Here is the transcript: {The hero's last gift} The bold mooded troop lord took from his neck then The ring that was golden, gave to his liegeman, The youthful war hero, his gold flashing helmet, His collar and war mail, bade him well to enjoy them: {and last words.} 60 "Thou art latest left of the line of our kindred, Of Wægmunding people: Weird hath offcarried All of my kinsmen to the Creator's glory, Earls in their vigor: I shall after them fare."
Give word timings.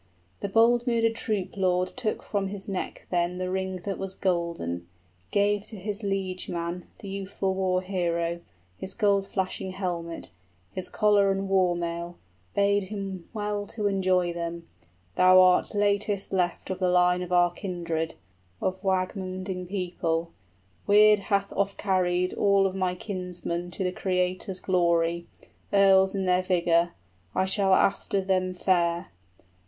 {The 0.39 0.47
hero's 0.47 0.47
last 0.47 0.47
gift} 0.47 0.53
The 0.53 0.55
bold 0.55 0.87
mooded 0.87 1.15
troop 1.15 1.57
lord 1.57 1.87
took 1.89 2.23
from 2.23 2.47
his 2.47 2.67
neck 2.67 3.05
then 3.11 3.37
The 3.37 3.51
ring 3.51 3.75
that 3.85 3.99
was 3.99 4.15
golden, 4.15 4.87
gave 5.29 5.67
to 5.67 5.75
his 5.75 6.01
liegeman, 6.01 6.87
The 7.01 7.07
youthful 7.07 7.53
war 7.53 7.83
hero, 7.83 8.39
his 8.79 8.95
gold 8.95 9.27
flashing 9.27 9.69
helmet, 9.73 10.31
His 10.71 10.89
collar 10.89 11.29
and 11.29 11.47
war 11.47 11.75
mail, 11.75 12.17
bade 12.55 12.85
him 12.85 13.29
well 13.31 13.67
to 13.67 13.85
enjoy 13.85 14.33
them: 14.33 14.53
{and 14.53 14.57
last 14.59 14.71
words.} 14.71 14.87
60 14.87 15.17
"Thou 15.17 15.39
art 15.39 15.75
latest 15.75 16.33
left 16.33 16.69
of 16.71 16.79
the 16.79 16.89
line 16.89 17.21
of 17.21 17.31
our 17.31 17.51
kindred, 17.53 18.15
Of 18.59 18.81
Wægmunding 18.81 19.69
people: 19.69 20.31
Weird 20.87 21.19
hath 21.19 21.51
offcarried 21.51 22.35
All 22.35 22.65
of 22.65 22.73
my 22.73 22.95
kinsmen 22.95 23.69
to 23.69 23.83
the 23.83 23.91
Creator's 23.91 24.61
glory, 24.61 25.27
Earls 25.71 26.15
in 26.15 26.25
their 26.25 26.41
vigor: 26.41 26.93
I 27.35 27.45
shall 27.45 27.75
after 27.75 28.19
them 28.19 28.55
fare." 28.55 29.11